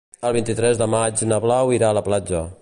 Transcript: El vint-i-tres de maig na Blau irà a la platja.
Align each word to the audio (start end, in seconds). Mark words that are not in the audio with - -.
El 0.27 0.31
vint-i-tres 0.37 0.79
de 0.79 0.87
maig 0.95 1.23
na 1.33 1.39
Blau 1.45 1.75
irà 1.77 1.93
a 1.93 1.99
la 1.99 2.05
platja. 2.09 2.43